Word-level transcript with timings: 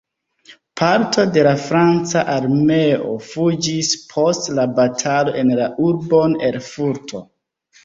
Parto 0.79 1.25
de 1.35 1.43
la 1.47 1.51
franca 1.65 2.23
armeo 2.37 3.11
fuĝis 3.27 3.93
post 4.15 4.51
la 4.63 4.67
batalo 4.81 5.37
en 5.45 5.55
la 5.63 5.71
urbon 5.93 6.37
Erfurto. 6.51 7.25